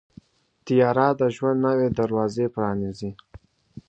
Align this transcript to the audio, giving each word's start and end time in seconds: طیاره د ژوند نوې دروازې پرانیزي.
طیاره 0.65 1.07
د 1.19 1.21
ژوند 1.35 1.59
نوې 1.67 1.87
دروازې 1.99 2.45
پرانیزي. 2.55 3.11